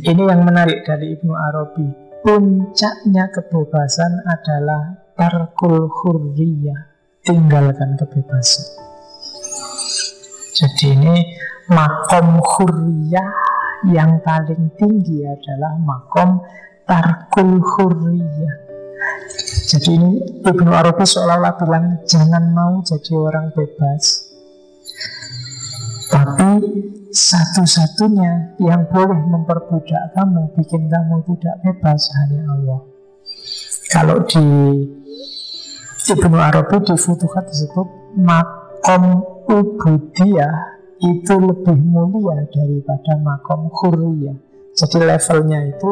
Ini 0.00 0.32
yang 0.32 0.48
menarik 0.48 0.88
dari 0.88 1.12
Ibnu 1.12 1.28
Arabi. 1.36 1.84
Puncaknya 2.24 3.28
kebebasan 3.28 4.24
adalah 4.24 5.12
tarkul 5.12 5.92
hurriyah. 5.92 6.88
Tinggalkan 7.20 8.00
kebebasan. 8.00 8.64
Jadi 10.56 10.96
ini 10.96 11.16
makom 11.68 12.40
hurriyah 12.40 13.28
yang 13.92 14.24
paling 14.24 14.72
tinggi 14.80 15.20
adalah 15.28 15.76
makom 15.76 16.48
tarkul 16.88 17.60
hurriyah. 17.60 18.54
Jadi 19.68 20.00
ini 20.00 20.12
Ibnu 20.48 20.70
Arabi 20.72 21.04
seolah-olah 21.04 21.60
bilang 21.60 22.00
jangan 22.08 22.56
mau 22.56 22.80
jadi 22.80 23.12
orang 23.20 23.52
bebas. 23.52 24.29
Tapi 26.10 26.50
satu-satunya 27.14 28.58
yang 28.58 28.82
boleh 28.90 29.20
memperbudak 29.30 30.14
kamu, 30.18 30.50
bikin 30.58 30.90
kamu 30.90 31.22
tidak 31.30 31.56
bebas 31.62 32.02
hanya 32.18 32.42
Allah. 32.50 32.80
Kalau 33.90 34.18
di 34.26 34.46
Ibnu 36.10 36.38
Arabi 36.38 36.82
di 36.82 36.94
Futuhat 36.98 37.46
disebut 37.50 38.18
makom 38.18 39.22
ubudiyah 39.46 40.78
itu 40.98 41.34
lebih 41.38 41.78
mulia 41.78 42.46
daripada 42.50 43.14
makom 43.22 43.70
hurriyah. 43.70 44.34
Jadi 44.74 44.98
levelnya 45.02 45.60
itu 45.66 45.90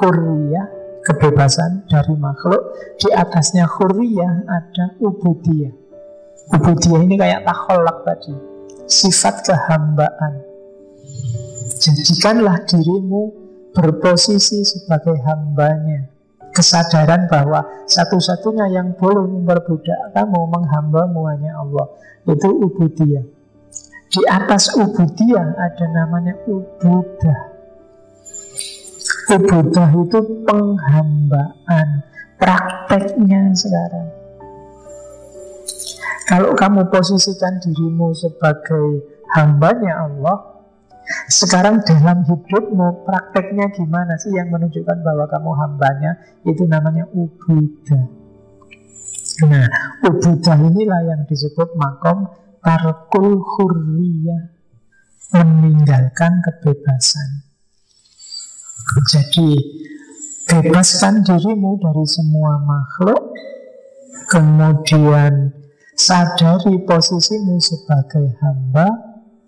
hurriyah, 0.00 0.66
kebebasan 1.04 1.88
dari 1.88 2.14
makhluk. 2.16 2.60
Di 3.00 3.08
atasnya 3.12 3.64
hurriyah 3.68 4.48
ada 4.48 4.96
ubudiyah. 5.00 5.72
Ubudiyah 6.56 7.00
ini 7.04 7.16
kayak 7.20 7.44
takholak 7.44 8.04
tadi, 8.08 8.32
sifat 8.88 9.44
kehambaan. 9.44 10.42
Jadikanlah 11.78 12.64
dirimu 12.66 13.30
berposisi 13.76 14.64
sebagai 14.64 15.20
hambanya. 15.22 16.10
Kesadaran 16.50 17.30
bahwa 17.30 17.62
satu-satunya 17.86 18.72
yang 18.74 18.96
boleh 18.98 19.30
memperbudak 19.30 20.10
kamu 20.10 20.40
Menghambamu 20.50 21.30
hanya 21.30 21.54
Allah. 21.62 21.86
Itu 22.26 22.50
ubudiyah. 22.50 23.22
Di 24.08 24.22
atas 24.26 24.74
ubudiyah 24.74 25.54
ada 25.54 25.86
namanya 25.92 26.34
ubudah. 26.48 27.38
Ubudah 29.28 29.90
itu 29.92 30.18
penghambaan 30.48 31.88
Prakteknya 32.38 33.50
sekarang 33.50 34.17
Kalau 36.28 36.52
kamu 36.52 36.92
posisikan 36.92 37.56
dirimu 37.56 38.12
sebagai 38.12 39.00
hambanya 39.32 40.04
Allah 40.04 40.60
sekarang 41.32 41.80
dalam 41.88 42.20
hidupmu 42.28 43.08
prakteknya 43.08 43.72
gimana 43.72 44.12
sih 44.20 44.36
yang 44.36 44.52
menunjukkan 44.52 45.00
bahwa 45.00 45.24
kamu 45.24 45.50
hambanya 45.56 46.20
itu 46.44 46.68
namanya 46.68 47.08
ubudah. 47.16 48.04
Nah, 49.48 49.66
ubudah 50.04 50.58
inilah 50.60 51.00
yang 51.08 51.24
disebut 51.24 51.72
makom 51.80 52.28
tarkul 52.60 53.40
hurriyah 53.40 54.52
meninggalkan 55.32 56.44
kebebasan. 56.44 57.48
Jadi 59.08 59.56
bebaskan 60.48 61.24
dirimu 61.24 61.76
dari 61.80 62.04
semua 62.08 62.56
makhluk 62.60 63.32
kemudian 64.32 65.57
sadari 65.98 66.78
posisimu 66.86 67.58
sebagai 67.58 68.30
hamba 68.38 68.86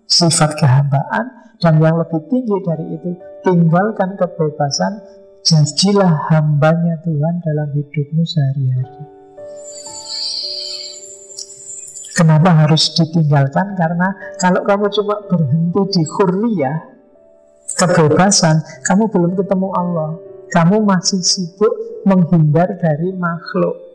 sifat 0.03 0.59
kehambaan 0.59 1.55
dan 1.63 1.79
yang 1.79 1.95
lebih 1.95 2.19
tinggi 2.27 2.57
dari 2.67 2.85
itu, 2.99 3.11
tinggalkan 3.47 4.19
kebebasan, 4.19 4.99
jadilah 5.47 6.27
hambanya 6.27 6.99
Tuhan 7.07 7.39
dalam 7.39 7.69
hidupmu 7.71 8.23
sehari-hari. 8.27 9.03
Kenapa 12.11 12.49
harus 12.65 12.91
ditinggalkan? 12.99 13.77
Karena 13.79 14.11
kalau 14.35 14.61
kamu 14.67 14.85
cuma 14.91 15.15
berhenti 15.31 15.81
di 15.95 16.03
hurriyah, 16.03 16.77
kebebasan, 17.79 18.59
kamu 18.83 19.07
belum 19.07 19.31
ketemu 19.39 19.69
Allah. 19.71 20.11
Kamu 20.51 20.83
masih 20.83 21.23
sibuk 21.23 21.71
menghindar 22.03 22.75
dari 22.75 23.15
makhluk. 23.15 23.90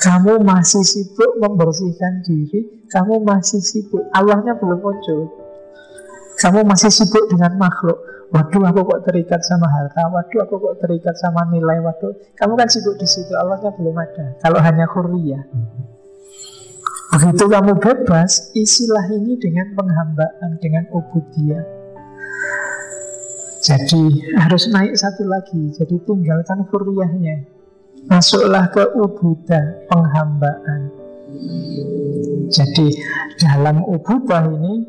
Kamu 0.00 0.40
masih 0.40 0.80
sibuk 0.80 1.36
membersihkan 1.36 2.24
diri, 2.24 2.88
kamu 2.88 3.20
masih 3.20 3.60
sibuk. 3.60 4.00
Allahnya 4.16 4.56
belum 4.56 4.80
muncul. 4.80 5.28
Kamu 6.40 6.64
masih 6.64 6.88
sibuk 6.88 7.28
dengan 7.28 7.60
makhluk. 7.60 8.00
Waduh, 8.32 8.64
aku 8.64 8.80
kok 8.86 9.00
terikat 9.04 9.44
sama 9.44 9.68
harta. 9.68 10.08
Waduh, 10.08 10.40
aku 10.46 10.56
kok 10.56 10.74
terikat 10.80 11.12
sama 11.20 11.44
nilai. 11.52 11.84
Waduh, 11.84 12.16
kamu 12.32 12.52
kan 12.56 12.68
sibuk 12.72 12.96
di 12.96 13.04
situ. 13.04 13.36
Allahnya 13.36 13.76
belum 13.76 13.92
ada. 13.92 14.40
Kalau 14.40 14.56
hanya 14.64 14.88
kuria. 14.88 15.44
Begitu 17.10 17.44
kamu 17.44 17.76
bebas, 17.82 18.54
isilah 18.56 19.04
ini 19.12 19.36
dengan 19.36 19.74
penghambaan, 19.76 20.62
dengan 20.62 20.86
ubudiyah. 20.94 21.64
Jadi 23.60 24.32
harus 24.40 24.64
naik 24.72 24.96
satu 24.96 25.28
lagi. 25.28 25.76
Jadi 25.76 26.00
tinggalkan 26.08 26.64
kuriahnya. 26.72 27.59
Masuklah 28.10 28.66
ke 28.74 28.82
ubudah, 28.98 29.86
penghambaan. 29.86 30.90
Jadi 32.50 32.90
dalam 33.38 33.86
ubudah 33.86 34.50
ini 34.50 34.82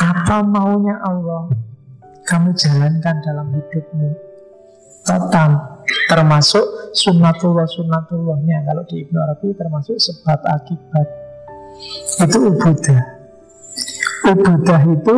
apa 0.00 0.40
maunya 0.40 0.96
Allah? 1.04 1.52
Kamu 2.24 2.56
jalankan 2.56 3.16
dalam 3.20 3.52
hidupmu. 3.52 4.08
Total 5.04 5.82
termasuk 6.08 6.64
sunnatullah 6.96 7.68
sunnatullahnya 7.68 8.64
kalau 8.64 8.86
di 8.88 9.04
Ibnu 9.04 9.18
Arabi 9.20 9.52
termasuk 9.52 10.00
sebab 10.00 10.40
akibat. 10.48 11.06
Itu 12.22 12.48
ubudah 12.48 13.22
ubudah 14.22 14.80
itu 14.86 15.16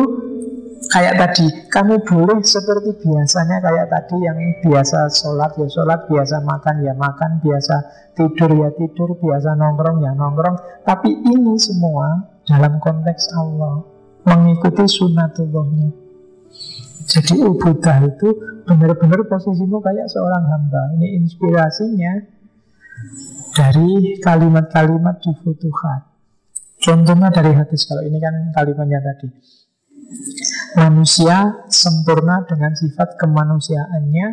kayak 0.95 1.19
tadi 1.19 1.45
kamu 1.67 1.99
boleh 2.07 2.39
seperti 2.39 2.95
biasanya 3.03 3.59
kayak 3.59 3.91
tadi 3.91 4.15
yang 4.23 4.39
biasa 4.63 5.11
sholat 5.11 5.51
ya 5.59 5.67
sholat 5.67 6.07
biasa 6.07 6.39
makan 6.39 6.75
ya 6.87 6.95
makan 6.95 7.43
biasa 7.43 7.75
tidur 8.15 8.55
ya 8.55 8.71
tidur 8.79 9.19
biasa 9.19 9.59
nongkrong 9.59 9.99
ya 10.07 10.15
nongkrong 10.15 10.55
tapi 10.87 11.11
ini 11.11 11.59
semua 11.59 12.31
dalam 12.47 12.79
konteks 12.79 13.35
Allah 13.35 13.95
mengikuti 14.25 14.83
sunatullahnya. 14.89 15.89
Jadi 17.05 17.35
ubudah 17.45 18.01
itu 18.01 18.27
benar-benar 18.65 19.29
posisimu 19.29 19.77
kayak 19.77 20.09
seorang 20.09 20.49
hamba. 20.49 20.97
Ini 20.97 21.21
inspirasinya 21.21 22.13
dari 23.53 24.17
kalimat-kalimat 24.17 25.21
di 25.21 25.31
Futuhat. 25.37 26.01
Contohnya 26.81 27.29
dari 27.29 27.53
hadis 27.53 27.85
kalau 27.85 28.01
ini 28.01 28.17
kan 28.17 28.33
kalimatnya 28.57 28.99
tadi. 29.05 29.29
Manusia 30.75 31.65
sempurna 31.71 32.43
dengan 32.43 32.75
sifat 32.75 33.15
kemanusiaannya, 33.15 34.27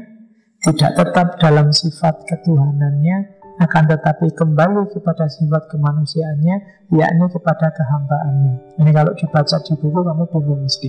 tidak 0.62 0.92
tetap 0.98 1.26
dalam 1.38 1.70
sifat 1.70 2.26
ketuhanannya, 2.26 3.42
akan 3.62 3.84
tetapi 3.86 4.34
kembali 4.34 4.90
kepada 4.90 5.30
sifat 5.30 5.70
kemanusiaannya, 5.70 6.56
yakni 6.90 7.26
kepada 7.30 7.70
kehambaannya. 7.70 8.54
Ini 8.82 8.90
kalau 8.90 9.12
dibaca 9.14 9.56
di 9.62 9.72
buku 9.78 10.00
kamu 10.02 10.24
bingung 10.34 10.60
mesti. 10.66 10.88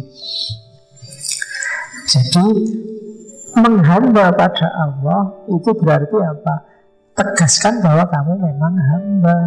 Jadi 2.10 2.46
menghamba 3.54 4.34
pada 4.34 4.68
Allah 4.74 5.22
itu 5.54 5.70
berarti 5.78 6.18
apa? 6.18 6.56
Tegaskan 7.14 7.78
bahwa 7.86 8.10
kamu 8.10 8.34
memang 8.42 8.74
hamba, 8.74 9.38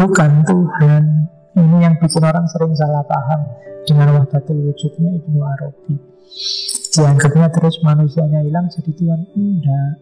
bukan 0.00 0.30
Tuhan. 0.48 1.04
Ini 1.52 1.76
yang 1.84 1.94
bikin 2.00 2.24
orang 2.24 2.48
sering 2.48 2.72
salah 2.72 3.04
paham 3.04 3.44
dengan 3.84 4.08
wahdatul 4.16 4.56
wujudnya 4.56 5.20
Ibnu 5.20 5.40
Arabi. 5.44 5.94
Dianggapnya 6.92 7.48
terus 7.52 7.76
manusianya 7.84 8.40
hilang 8.40 8.72
jadi 8.72 8.92
Tuhan. 8.96 9.20
Enggak. 9.36 9.92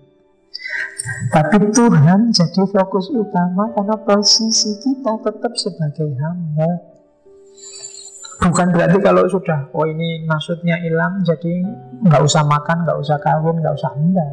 Tapi 1.35 1.58
Tuhan 1.75 2.31
jadi 2.31 2.62
fokus 2.70 3.11
utama 3.11 3.73
karena 3.75 3.97
posisi 3.99 4.79
kita 4.79 5.12
tetap 5.26 5.52
sebagai 5.58 6.11
hamba. 6.23 6.70
Bukan 8.41 8.73
berarti 8.73 8.99
kalau 9.05 9.29
sudah, 9.29 9.69
oh 9.76 9.85
ini 9.85 10.25
maksudnya 10.25 10.81
hilang, 10.81 11.20
jadi 11.20 11.61
nggak 12.08 12.25
usah 12.25 12.41
makan, 12.41 12.88
nggak 12.88 12.97
usah 12.97 13.20
kawin, 13.20 13.61
nggak 13.61 13.76
usah 13.76 13.93
enggak. 14.00 14.32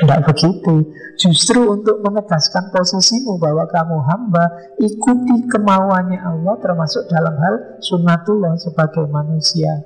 Enggak 0.00 0.32
begitu. 0.32 0.88
Justru 1.20 1.60
untuk 1.68 2.00
menegaskan 2.00 2.72
posisimu 2.72 3.36
bahwa 3.36 3.68
kamu 3.68 4.00
hamba, 4.08 4.44
ikuti 4.80 5.44
kemauannya 5.52 6.16
Allah 6.16 6.56
termasuk 6.64 7.04
dalam 7.12 7.36
hal 7.36 7.80
sunnatullah 7.84 8.56
sebagai 8.56 9.04
manusia. 9.12 9.84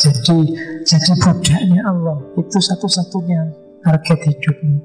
Jadi 0.00 0.38
jadi 0.82 1.12
budaknya 1.20 1.80
Allah 1.86 2.18
itu 2.34 2.58
satu-satunya 2.58 3.54
target 3.84 4.20
hidupmu. 4.32 4.76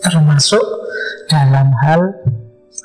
Termasuk 0.00 0.62
dalam 1.28 1.68
hal 1.84 2.00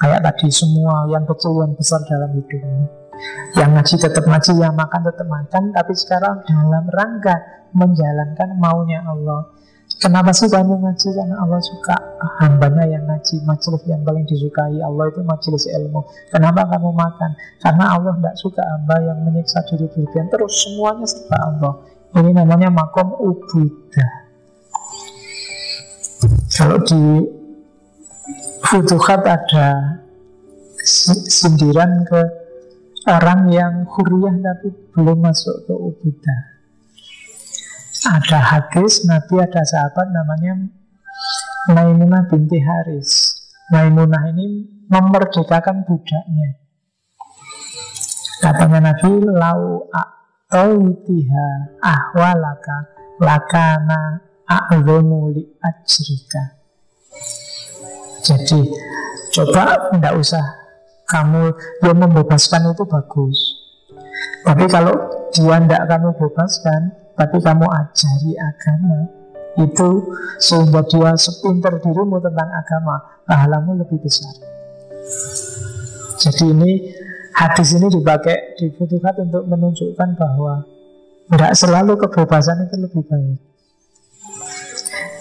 kayak 0.02 0.26
tadi 0.26 0.50
semua 0.52 1.08
yang 1.08 1.24
kecil 1.24 1.56
yang 1.62 1.72
besar 1.78 2.02
dalam 2.10 2.34
hidupmu. 2.36 3.09
Yang 3.58 3.70
ngaji 3.76 3.96
tetap 4.00 4.24
ngaji, 4.26 4.52
yang 4.62 4.76
makan 4.78 5.02
tetap 5.04 5.28
makan, 5.28 5.64
tapi 5.76 5.94
sekarang 5.98 6.42
dalam 6.46 6.86
rangka 6.88 7.36
menjalankan 7.76 8.50
maunya 8.58 9.04
Allah. 9.06 9.60
Kenapa 10.00 10.32
sih 10.32 10.48
kamu 10.48 10.80
ngaji? 10.80 11.08
Karena 11.12 11.36
Allah 11.44 11.60
suka 11.60 11.98
hambanya 12.40 12.88
yang 12.88 13.04
ngaji 13.04 13.44
Majelis 13.44 13.84
yang 13.84 14.00
paling 14.08 14.24
disukai 14.24 14.80
Allah 14.80 15.12
itu 15.12 15.20
majelis 15.28 15.68
ilmu 15.68 16.08
Kenapa 16.32 16.72
kamu 16.72 16.96
makan? 16.96 17.36
Karena 17.60 18.00
Allah 18.00 18.16
tidak 18.16 18.36
suka 18.40 18.64
hamba 18.64 18.96
yang 19.04 19.20
menyiksa 19.28 19.60
diri 19.68 19.92
berlebihan 19.92 20.32
Terus 20.32 20.56
semuanya 20.56 21.04
serba 21.04 21.38
Allah 21.42 21.74
Ini 22.16 22.32
namanya 22.32 22.72
makom 22.72 23.12
ubudah 23.12 24.12
Kalau 26.56 26.80
di 26.88 27.02
Futuhat 28.70 29.26
ada 29.26 30.00
sindiran 31.28 32.06
ke 32.06 32.22
orang 33.08 33.48
yang 33.54 33.88
huriyah 33.88 34.36
tapi 34.44 34.76
belum 34.92 35.24
masuk 35.24 35.70
ke 35.70 35.74
ubudah 35.76 36.42
ada 38.10 38.40
hadis 38.40 39.08
Nabi 39.08 39.40
ada 39.40 39.64
sahabat 39.64 40.08
namanya 40.12 40.80
Maimunah 41.70 42.26
binti 42.26 42.58
Haris. 42.58 43.36
Maimunah 43.70 44.34
ini 44.34 44.66
memerdekakan 44.90 45.86
budaknya. 45.86 46.58
Katanya 48.42 48.90
Nabi 48.90 49.12
Lau 49.28 49.86
a'tawitiha 49.92 51.48
ahwalaka 51.84 52.76
Lakana 53.20 54.24
a'zomu 54.48 55.36
li 55.36 55.44
ajrika 55.60 56.56
Jadi 58.24 58.64
Coba 59.36 59.92
tidak 59.92 60.14
usah 60.18 60.42
Kamu 61.10 61.44
yang 61.82 61.98
membebaskan 61.98 62.70
itu 62.70 62.86
bagus. 62.86 63.38
Tapi 64.46 64.66
kalau 64.70 64.94
dia 65.34 65.58
tidak 65.58 65.84
kamu 65.90 66.10
bebaskan 66.16 66.82
tapi 67.18 67.38
kamu 67.44 67.66
ajari 67.68 68.32
agama 68.40 69.00
itu 69.60 69.90
sehingga 70.40 70.80
dia 70.88 71.12
sepinter 71.20 71.82
dirimu 71.84 72.22
tentang 72.24 72.48
agama 72.48 72.96
pahalamu 73.28 73.76
lebih 73.82 74.00
besar. 74.00 74.32
Jadi 76.20 76.46
ini 76.54 76.72
hadis 77.36 77.76
ini 77.76 77.92
dipakai 77.92 78.56
dibutuhkan 78.56 79.16
untuk 79.28 79.44
menunjukkan 79.50 80.10
bahwa 80.16 80.64
tidak 81.30 81.54
selalu 81.58 81.94
kebebasan 82.00 82.70
itu 82.70 82.76
lebih 82.80 83.04
baik 83.06 83.49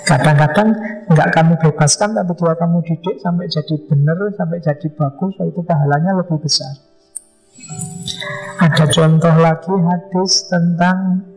Kadang-kadang 0.08 0.68
nggak 1.12 1.28
kamu 1.36 1.52
bebaskan 1.60 2.16
tapi 2.16 2.32
dia 2.32 2.54
kamu 2.56 2.78
didik 2.80 3.16
sampai 3.20 3.44
jadi 3.52 3.74
benar, 3.84 4.16
sampai 4.32 4.58
jadi 4.64 4.88
bagus, 4.96 5.36
itu 5.36 5.60
pahalanya 5.60 6.16
lebih 6.16 6.40
besar. 6.40 6.72
Ada 8.58 8.88
contoh 8.88 9.34
lagi 9.36 9.74
hadis 9.76 10.48
tentang 10.48 11.28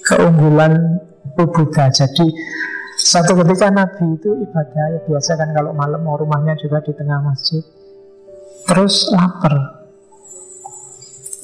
keunggulan 0.00 1.04
ubudah. 1.36 1.92
Jadi 1.92 2.26
satu 2.96 3.36
ketika 3.44 3.68
Nabi 3.68 4.16
itu 4.16 4.32
ibadah 4.48 4.86
ya 4.96 5.00
biasa 5.04 5.36
kan 5.36 5.52
kalau 5.52 5.76
malam 5.76 6.00
mau 6.00 6.16
rumahnya 6.16 6.56
juga 6.56 6.80
di 6.80 6.96
tengah 6.96 7.20
masjid. 7.20 7.60
Terus 8.66 9.12
lapar. 9.12 9.54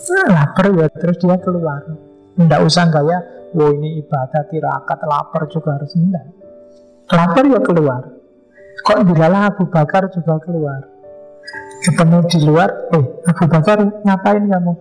Nah, 0.03 0.27
lapar 0.33 0.67
ya 0.75 0.89
terus 0.91 1.21
dia 1.21 1.37
keluar. 1.39 1.85
Tidak 2.33 2.61
usah 2.65 2.89
gaya, 2.89 3.19
wow 3.53 3.71
ini 3.71 4.01
ibadah 4.03 4.49
tirakat 4.49 5.01
lapar 5.05 5.47
juga 5.53 5.77
harus 5.77 5.93
enggak. 5.95 6.42
Lapar 7.13 7.45
ya 7.45 7.61
keluar. 7.61 8.03
Kok 8.83 8.99
dilalah 9.05 9.53
Abu 9.53 9.69
Bakar 9.69 10.09
juga 10.09 10.41
keluar. 10.43 10.81
Ketemu 11.83 12.19
di 12.31 12.39
luar, 12.47 12.71
eh 12.97 13.05
Abu 13.29 13.45
Bakar 13.51 13.79
ngapain 14.07 14.49
kamu? 14.49 14.73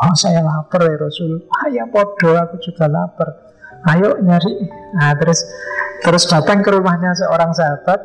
Oh 0.00 0.16
saya 0.16 0.40
lapar 0.40 0.80
ya 0.80 0.96
Rasul 0.96 1.44
Ayo 1.68 1.84
podo 1.92 2.32
aku 2.32 2.56
juga 2.64 2.88
lapar 2.88 3.52
Ayo 3.84 4.16
nyari 4.24 4.64
Nah 4.96 5.12
terus 5.20 5.44
terus 6.00 6.24
datang 6.24 6.64
ke 6.64 6.72
rumahnya 6.72 7.12
seorang 7.12 7.52
sahabat 7.52 8.00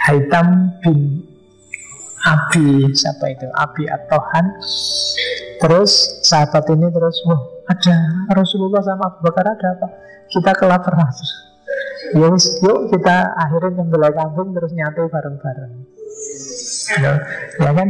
Haitam 0.00 0.80
bin 0.80 1.28
Abi 2.24 2.88
Siapa 2.96 3.36
itu? 3.36 3.52
Abi 3.52 3.84
Atohan 3.84 4.56
Terus 5.60 6.24
sahabat 6.24 6.64
ini 6.72 6.88
terus 6.88 7.20
Wah 7.28 7.40
ada 7.68 7.96
Rasulullah 8.32 8.80
sama 8.80 9.12
Abu 9.12 9.20
Bakar 9.28 9.44
ada 9.44 9.76
apa? 9.76 9.88
Kita 10.26 10.56
kelaparan 10.56 11.04
Yuk, 12.16 12.34
yuk 12.66 12.78
kita 12.90 13.16
akhirin 13.38 13.78
nyembelih 13.78 14.12
kambing 14.14 14.50
terus 14.56 14.72
nyatu 14.74 15.06
bareng-bareng. 15.06 15.72
Ya, 16.98 17.12
ya 17.62 17.70
kan? 17.70 17.88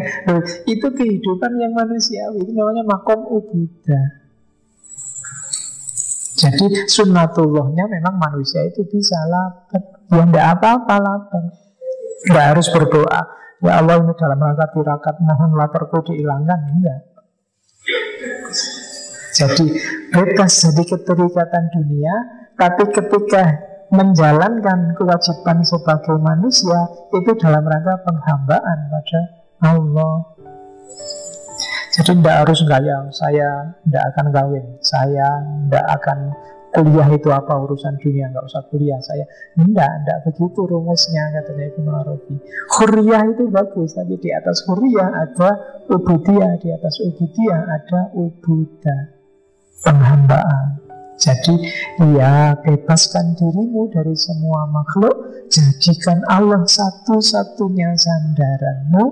Itu 0.68 0.86
kehidupan 0.92 1.50
yang 1.56 1.72
manusiawi 1.72 2.44
itu 2.44 2.52
namanya 2.52 2.84
makom 2.84 3.24
ubudah 3.24 4.20
jadi 6.40 6.66
sunnatullahnya 6.88 7.84
memang 7.90 8.16
manusia 8.16 8.64
itu 8.64 8.80
bisa 8.88 9.16
lapar. 9.28 9.82
Ya 10.08 10.24
tidak 10.24 10.46
apa-apa 10.56 10.94
lapar. 10.96 11.44
Tidak 12.24 12.44
harus 12.56 12.66
berdoa. 12.72 13.20
Ya 13.60 13.76
Allah 13.76 14.00
ini 14.00 14.12
dalam 14.16 14.40
rangka 14.40 14.72
tirakat 14.72 15.20
mohon 15.20 15.52
laparku 15.52 16.00
dihilangkan. 16.08 16.58
Enggak. 16.72 17.00
Jadi 19.36 19.66
bebas 20.10 20.52
jadi 20.64 20.82
keterikatan 20.84 21.64
dunia 21.76 22.14
tapi 22.56 22.88
ketika 22.88 23.44
menjalankan 23.90 24.94
kewajiban 24.94 25.66
sebagai 25.66 26.16
manusia 26.22 26.90
itu 27.10 27.30
dalam 27.38 27.66
rangka 27.66 27.98
penghambaan 28.06 28.78
pada 28.90 29.20
Allah. 29.66 30.14
Jadi 31.90 32.22
tidak 32.22 32.36
harus 32.46 32.60
gaya, 32.70 32.98
saya 33.10 33.74
tidak 33.82 34.04
akan 34.14 34.26
kawin, 34.30 34.66
saya 34.78 35.28
tidak 35.66 35.86
akan 35.98 36.18
kuliah 36.70 37.08
itu 37.10 37.28
apa 37.34 37.50
urusan 37.66 37.98
dunia, 37.98 38.30
nggak 38.30 38.46
usah 38.46 38.62
kuliah 38.70 39.02
saya. 39.02 39.26
Tidak, 39.58 39.90
tidak 40.06 40.18
begitu 40.30 40.60
rumusnya 40.70 41.34
katanya 41.34 41.64
Ibnu 41.74 41.90
Arabi. 41.90 42.34
Huriyah 42.78 43.22
itu 43.34 43.50
bagus, 43.50 43.98
tapi 43.98 44.14
di 44.22 44.30
atas 44.30 44.62
huriyah 44.70 45.08
ada 45.10 45.50
ubudiyah, 45.90 46.62
di 46.62 46.70
atas 46.70 46.94
ubudiyah 47.02 47.60
ada 47.68 48.00
ubudah, 48.14 49.02
penghambaan. 49.82 50.79
Jadi 51.20 51.68
ya 52.16 52.56
bebaskan 52.64 53.36
dirimu 53.36 53.92
dari 53.92 54.16
semua 54.16 54.64
makhluk. 54.72 55.46
Jadikan 55.52 56.24
Allah 56.32 56.64
satu-satunya 56.64 57.92
sandaranmu. 57.92 59.04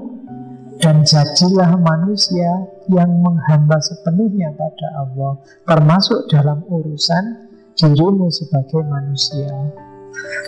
Dan 0.78 1.02
jadilah 1.02 1.74
manusia 1.74 2.70
yang 2.86 3.10
menghamba 3.18 3.82
sepenuhnya 3.82 4.54
pada 4.54 5.02
Allah 5.02 5.42
Termasuk 5.66 6.30
dalam 6.30 6.62
urusan 6.70 7.50
dirimu 7.74 8.30
sebagai 8.30 8.86
manusia. 8.86 9.74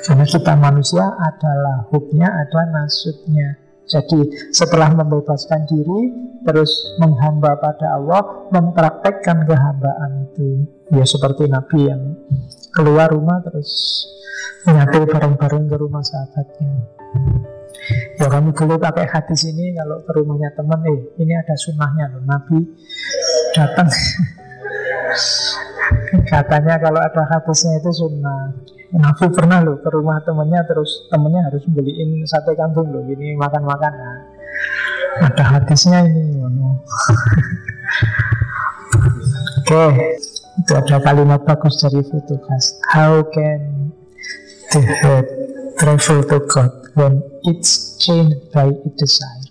Karena 0.06 0.25
kita 0.25 0.54
manusia 0.54 1.02
adalah 1.18 1.90
hubnya, 1.90 2.30
ada 2.30 2.62
nasutnya 2.70 3.69
jadi 3.90 4.20
setelah 4.54 4.94
membebaskan 4.94 5.66
diri 5.66 6.14
Terus 6.47 6.70
menghamba 7.02 7.59
pada 7.59 7.99
Allah 7.99 8.23
Mempraktekkan 8.54 9.44
kehambaan 9.44 10.30
itu. 10.30 10.70
Ya 10.94 11.02
seperti 11.02 11.50
Nabi 11.50 11.90
yang 11.90 12.14
keluar 12.70 13.11
rumah 13.11 13.42
terus 13.42 14.06
Menyatu 14.62 15.11
bareng-bareng 15.11 15.66
ke 15.66 15.76
rumah 15.80 16.04
sahabatnya. 16.04 16.70
Ya 18.20 18.28
kamu 18.28 18.52
boleh 18.52 18.78
pakai 18.78 19.09
hadis 19.09 19.49
ini 19.49 19.75
Kalau 19.75 19.99
ke 20.06 20.12
rumahnya 20.14 20.54
teman. 20.54 20.78
Eh 20.87 21.00
ini 21.18 21.35
ada 21.35 21.56
sunnahnya 21.59 22.14
loh 22.14 22.23
Nabi 22.23 22.62
datang. 23.56 23.90
Katanya 26.30 26.78
kalau 26.78 27.02
ada 27.02 27.26
hadisnya 27.26 27.82
itu 27.82 27.90
sunnah 27.90 28.54
Nabi 28.90 29.30
pernah 29.30 29.62
loh 29.62 29.78
ke 29.78 29.87
rumah 29.87 30.18
temennya 30.26 30.66
terus 30.66 31.06
temennya 31.06 31.47
harus 31.47 31.62
beliin 31.70 32.26
sate 32.26 32.59
kambing 32.59 32.90
loh 32.90 33.06
ini 33.06 33.38
makan-makan. 33.38 33.92
Nah, 33.94 34.18
ada 35.30 35.44
hadisnya 35.47 36.02
ini 36.06 36.42
Oke 39.70 39.70
okay. 39.70 40.18
itu 40.59 40.73
ada 40.75 40.97
kalimat 40.99 41.40
bagus 41.47 41.78
dari 41.78 42.02
Futukas 42.02 42.82
How 42.90 43.23
can 43.30 43.94
the 44.75 44.82
head 44.82 45.26
travel 45.78 46.26
to 46.26 46.38
God 46.50 46.73
when 46.99 47.23
it's 47.47 47.94
chained 48.02 48.35
by 48.50 48.75
its 48.75 48.99
desire? 48.99 49.47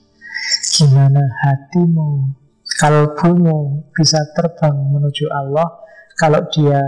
Gimana 0.75 1.24
hatimu 1.48 2.36
kalbumu 2.79 3.88
bisa 3.96 4.19
terbang 4.36 4.75
menuju 4.91 5.27
Allah 5.31 5.67
kalau 6.19 6.43
dia 6.51 6.79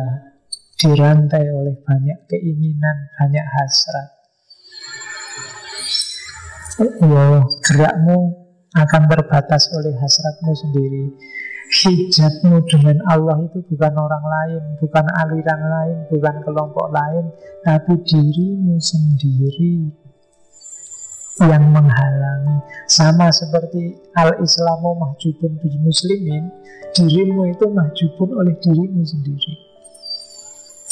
dirantai 0.82 1.46
oleh 1.46 1.78
banyak 1.86 2.26
keinginan, 2.26 2.98
banyak 3.22 3.46
hasrat. 3.46 4.10
Ya, 6.82 7.46
gerakmu 7.62 8.18
akan 8.74 9.02
terbatas 9.06 9.70
oleh 9.78 9.94
hasratmu 9.94 10.52
sendiri. 10.58 11.06
Hijabmu 11.72 12.68
dengan 12.68 12.98
Allah 13.08 13.38
itu 13.46 13.64
bukan 13.64 13.94
orang 13.96 14.26
lain, 14.26 14.64
bukan 14.82 15.06
aliran 15.22 15.62
lain, 15.62 15.98
bukan 16.10 16.36
kelompok 16.44 16.90
lain, 16.90 17.30
tapi 17.62 18.02
dirimu 18.02 18.82
sendiri. 18.82 19.94
yang 21.42 21.74
menghalangi. 21.74 22.62
Sama 22.86 23.34
seperti 23.34 23.98
al-islamu 24.14 24.94
mahjubun 24.94 25.58
bil 25.58 25.78
muslimin, 25.82 26.54
dirimu 26.94 27.50
itu 27.50 27.66
mahjubun 27.66 28.30
oleh 28.36 28.54
dirimu 28.62 29.02
sendiri. 29.02 29.71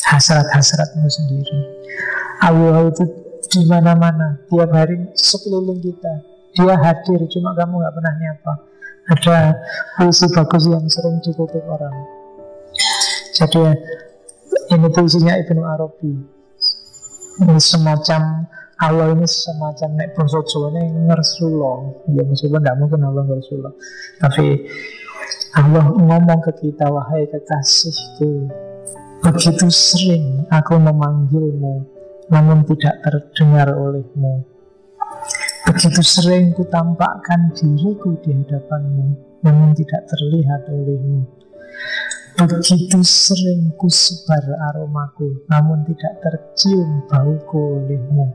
Hasrat-hasratmu 0.10 1.06
sendiri. 1.06 1.60
Allah 2.42 2.90
itu 2.90 3.06
di 3.50 3.62
mana-mana, 3.70 4.42
tiap 4.50 4.74
hari 4.74 4.98
sekeliling 5.14 5.78
kita. 5.86 6.14
Dia 6.58 6.74
hadir, 6.82 7.22
cuma 7.30 7.54
kamu 7.54 7.78
nggak 7.78 7.94
pernah 7.94 8.14
nyapa. 8.18 8.54
Ada 9.10 9.38
puisi 9.98 10.26
bagus 10.34 10.66
yang 10.66 10.86
sering 10.90 11.22
dikutip 11.22 11.62
orang. 11.66 11.94
Jadi 13.38 13.64
ini 14.74 14.88
puisinya 14.90 15.34
Ibnu 15.46 15.62
Arabi. 15.62 16.14
Ini 17.46 17.58
semacam 17.62 18.50
Allah 18.80 19.12
ini 19.12 19.28
semacam 19.28 19.90
nek 19.96 20.16
bangsa 20.16 20.40
Jawa 20.44 20.72
ini 20.72 21.08
ngersulo 21.08 22.00
Ya 22.16 22.24
meskipun 22.24 22.64
tidak 22.64 22.80
mungkin 22.80 23.04
Allah 23.04 23.28
ngersulo 23.28 23.76
Tapi 24.24 24.56
Allah 25.60 25.84
ngomong 26.00 26.40
ke 26.48 26.52
kita 26.64 26.88
Wahai 26.88 27.28
kekasihku 27.28 28.48
Begitu 29.20 29.68
sering 29.68 30.48
aku 30.48 30.80
memanggilmu 30.80 31.76
Namun 32.32 32.64
tidak 32.64 33.04
terdengar 33.04 33.76
olehmu. 33.76 34.48
Begitu 35.68 36.00
sering 36.00 36.56
ku 36.56 36.64
tampakkan 36.72 37.52
diriku 37.52 38.16
di 38.24 38.32
hadapanmu 38.32 39.08
Namun 39.44 39.76
tidak 39.76 40.08
terlihat 40.08 40.72
olehmu. 40.72 41.28
Begitu 42.40 43.00
sering 43.04 43.76
ku 43.76 43.92
sebar 43.92 44.56
aromaku 44.72 45.44
Namun 45.52 45.84
tidak 45.84 46.24
tercium 46.24 47.04
bauku 47.12 47.84
olehmu. 47.84 48.32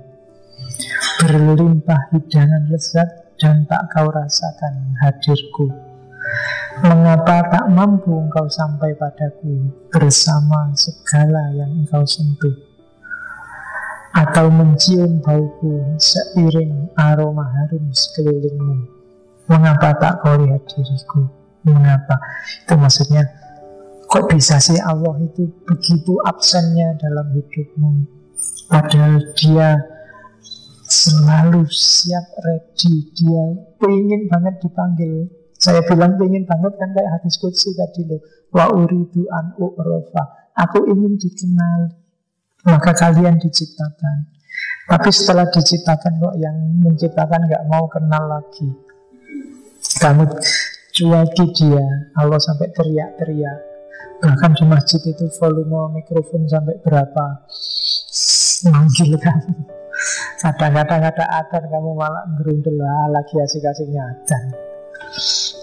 Berlimpah 1.25 2.13
hidangan 2.13 2.69
lezat 2.69 3.09
dan 3.41 3.65
tak 3.65 3.89
kau 3.89 4.13
rasakan 4.13 4.95
hadirku 5.01 5.94
Mengapa 6.83 7.47
tak 7.49 7.67
mampu 7.71 8.13
engkau 8.13 8.51
sampai 8.51 8.93
padaku 8.99 9.71
Bersama 9.89 10.75
segala 10.75 11.55
yang 11.55 11.71
engkau 11.85 12.03
sentuh? 12.03 12.55
Atau 14.15 14.51
mencium 14.51 15.19
bauku 15.23 15.99
seiring 15.99 16.91
aroma 16.95 17.47
harum 17.47 17.91
sekelilingmu? 17.91 18.87
Mengapa 19.51 19.95
tak 19.99 20.23
kau 20.23 20.39
lihat 20.39 20.63
diriku? 20.71 21.27
Mengapa? 21.67 22.21
Itu 22.63 22.75
maksudnya 22.79 23.25
Kok 24.05 24.31
bisa 24.31 24.63
sih 24.63 24.79
Allah 24.79 25.19
itu 25.27 25.51
begitu 25.67 26.15
absennya 26.23 26.95
dalam 27.03 27.35
hidupmu? 27.35 28.07
Padahal 28.71 29.19
dia 29.35 29.75
selalu 30.87 31.67
siap 31.67 32.23
ready 32.45 33.11
dia 33.17 33.45
pengen 33.83 34.31
banget 34.31 34.55
dipanggil 34.63 35.27
saya 35.65 35.81
bilang 35.89 36.21
pengen 36.21 36.45
banget 36.45 36.73
kan 36.77 36.93
kayak 36.93 37.11
hadis 37.17 37.41
kudsi 37.41 37.73
tadi 37.73 38.05
loh 38.05 38.21
wa 38.53 38.69
uridu 38.69 39.25
an 39.33 39.57
u'rofa 39.57 40.53
aku 40.53 40.85
ingin 40.93 41.17
dikenal 41.17 42.05
maka 42.65 42.97
kalian 42.97 43.37
diciptakan. 43.37 44.33
Tapi 44.85 45.09
setelah 45.13 45.49
diciptakan 45.49 46.21
kok 46.21 46.35
yang 46.41 46.57
menciptakan 46.81 47.49
nggak 47.49 47.65
mau 47.69 47.89
kenal 47.89 48.25
lagi. 48.29 48.69
Kamu 50.01 50.25
cuaki 50.93 51.45
dia 51.57 51.85
Allah 52.17 52.41
sampai 52.41 52.69
teriak-teriak. 52.73 53.59
Bahkan 54.25 54.51
di 54.57 54.65
masjid 54.65 55.01
itu 55.05 55.29
volume 55.41 56.01
mikrofon 56.01 56.49
sampai 56.49 56.81
berapa? 56.81 57.45
Manggil 58.73 59.17
kamu. 59.21 59.57
Kadang-kadang 60.41 61.03
ada 61.05 61.25
adzan 61.45 61.65
kamu 61.69 61.91
malah 61.97 62.25
gerundel 62.41 62.77
lagi 63.13 63.37
asik-asiknya 63.41 64.03
adzan. 64.05 64.45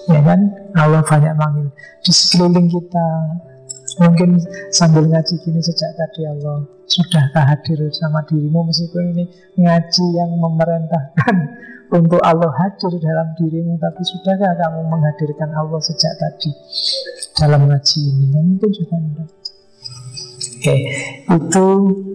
Ya 0.10 0.22
kan? 0.24 0.40
Allah 0.74 1.02
banyak 1.06 1.34
manggil 1.38 1.68
di 2.02 2.12
sekeliling 2.12 2.68
kita. 2.72 3.08
Mungkin 4.00 4.40
sambil 4.72 5.04
ngaji 5.04 5.36
gini 5.44 5.60
sejak 5.60 5.92
tadi 6.00 6.24
Allah 6.24 6.64
Sudahkah 6.88 7.44
hadir 7.44 7.76
sama 7.92 8.24
dirimu 8.24 8.64
meskipun 8.64 9.12
ini 9.12 9.28
ngaji 9.60 10.06
yang 10.16 10.32
memerintahkan 10.40 11.36
untuk 12.00 12.24
Allah 12.24 12.56
hadir 12.56 12.88
dalam 13.04 13.36
dirimu 13.36 13.76
Tapi 13.76 14.00
sudahkah 14.00 14.56
kamu 14.56 14.88
menghadirkan 14.88 15.52
Allah 15.52 15.84
sejak 15.84 16.16
tadi 16.24 16.56
dalam 17.36 17.68
ngaji 17.68 18.00
ini? 18.00 18.26
Ya, 18.32 18.40
mungkin 18.48 18.70
juga 18.72 18.96
enggak 18.96 19.30
Oke, 20.62 20.78
itu 21.36 21.66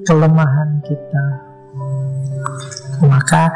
kelemahan 0.09 0.81
kita 0.81 1.25
maka 3.05 3.52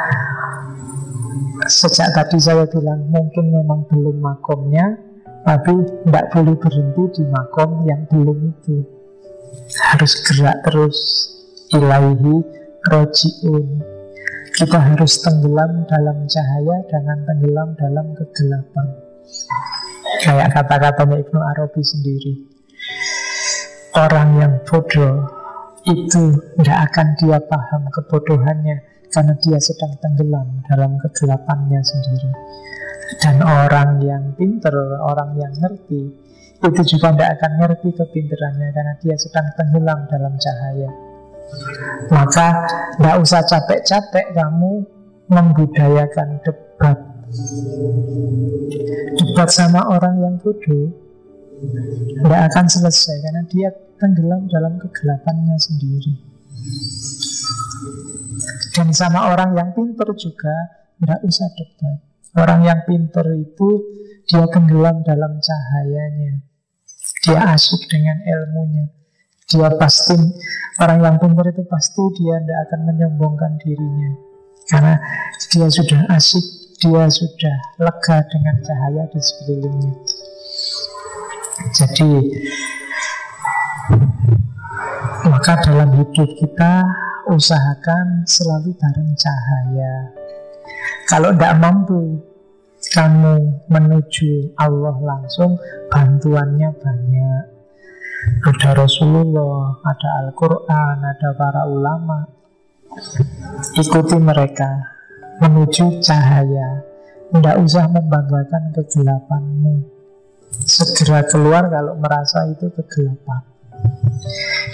sejak 1.70 2.10
tadi 2.12 2.36
saya 2.42 2.66
bilang 2.66 3.06
mungkin 3.08 3.54
memang 3.54 3.86
belum 3.86 4.18
makomnya 4.18 4.98
Tapi 5.40 5.72
tidak 6.04 6.26
boleh 6.36 6.52
berhenti 6.60 7.02
di 7.16 7.24
makom 7.32 7.88
yang 7.88 8.04
belum 8.12 8.52
itu. 8.52 8.84
Harus 9.88 10.20
gerak 10.28 10.60
terus 10.68 10.98
Ilahi 11.72 12.12
rojiun. 12.92 13.66
Kita 14.52 14.76
harus 14.76 15.24
tenggelam 15.24 15.88
dalam 15.88 16.28
cahaya 16.28 16.76
Jangan 16.92 17.24
tenggelam 17.24 17.72
dalam 17.80 18.06
kegelapan. 18.12 18.86
Kayak 20.20 20.52
kata-katanya 20.52 21.16
Ibnu 21.24 21.40
Arabi 21.40 21.80
sendiri 21.80 22.50
Orang 23.96 24.38
yang 24.38 24.54
bodoh 24.68 25.26
itu 25.88 26.36
tidak 26.60 26.78
akan 26.92 27.06
dia 27.18 27.38
paham 27.40 27.82
kebodohannya 27.90 28.89
karena 29.10 29.34
dia 29.42 29.58
sedang 29.58 29.92
tenggelam 29.98 30.62
dalam 30.70 30.96
kegelapannya 31.02 31.80
sendiri. 31.82 32.30
Dan 33.18 33.42
orang 33.42 33.98
yang 34.06 34.24
pinter, 34.38 34.72
orang 35.02 35.34
yang 35.34 35.50
ngerti, 35.58 36.14
itu 36.60 36.82
juga 36.94 37.10
tidak 37.10 37.30
akan 37.40 37.52
ngerti 37.58 37.88
kepinterannya 37.90 38.68
karena 38.70 38.94
dia 39.02 39.16
sedang 39.18 39.46
tenggelam 39.58 40.06
dalam 40.06 40.34
cahaya. 40.38 40.90
Maka 42.14 42.46
tidak 42.94 43.16
usah 43.18 43.42
capek-capek 43.42 44.26
kamu 44.30 44.86
membudayakan 45.26 46.38
debat. 46.46 46.98
Debat 49.18 49.48
sama 49.50 49.86
orang 49.90 50.14
yang 50.22 50.34
bodoh 50.38 50.90
tidak 52.20 52.42
akan 52.50 52.66
selesai 52.66 53.16
karena 53.20 53.42
dia 53.50 53.68
tenggelam 54.00 54.48
dalam 54.48 54.80
kegelapannya 54.80 55.56
sendiri. 55.60 56.14
Dan 58.80 58.96
sama 58.96 59.36
orang 59.36 59.52
yang 59.52 59.76
pinter 59.76 60.08
juga 60.16 60.56
tidak 60.96 61.20
usah 61.28 61.52
debat. 61.52 62.00
Orang 62.32 62.64
yang 62.64 62.80
pinter 62.88 63.28
itu 63.36 63.68
dia 64.24 64.48
tenggelam 64.48 65.04
dalam 65.04 65.36
cahayanya. 65.36 66.40
Dia 67.20 67.52
asik 67.52 67.92
dengan 67.92 68.24
ilmunya. 68.24 68.88
Dia 69.52 69.68
pasti 69.76 70.16
orang 70.80 71.04
yang 71.04 71.16
pinter 71.20 71.52
itu 71.52 71.60
pasti 71.68 72.00
dia 72.24 72.40
tidak 72.40 72.58
akan 72.72 72.80
menyombongkan 72.88 73.60
dirinya. 73.60 74.16
Karena 74.64 74.96
dia 75.52 75.68
sudah 75.68 76.00
asik, 76.16 76.80
dia 76.80 77.04
sudah 77.04 77.56
lega 77.84 78.16
dengan 78.32 78.64
cahaya 78.64 79.04
di 79.12 79.20
sekelilingnya. 79.20 79.92
Jadi 81.76 82.10
maka 85.28 85.52
dalam 85.68 86.00
hidup 86.00 86.32
kita 86.40 86.80
usahakan 87.30 88.26
selalu 88.26 88.74
bareng 88.74 89.14
cahaya. 89.14 89.94
Kalau 91.06 91.30
tidak 91.34 91.54
mampu 91.62 92.18
kamu 92.90 93.66
menuju 93.70 94.56
Allah 94.58 94.96
langsung, 94.98 95.54
bantuannya 95.92 96.70
banyak. 96.74 97.44
Ada 98.40 98.76
Rasulullah, 98.76 99.80
ada 99.84 100.08
Al-Quran, 100.26 100.96
ada 101.04 101.28
para 101.36 101.62
ulama. 101.70 102.26
Ikuti 103.78 104.16
mereka 104.18 104.70
menuju 105.38 106.02
cahaya. 106.02 106.82
Tidak 107.30 107.56
usah 107.62 107.86
membanggakan 107.86 108.74
kegelapanmu. 108.74 109.86
Segera 110.66 111.22
keluar 111.30 111.70
kalau 111.70 111.94
merasa 111.94 112.42
itu 112.50 112.66
kegelapan. 112.74 113.46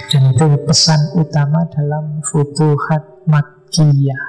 Dan 0.06 0.30
itu 0.30 0.46
pesan 0.62 1.18
utama 1.18 1.66
dalam 1.74 2.22
Futuhat 2.22 3.26
Makkiyah 3.26 4.22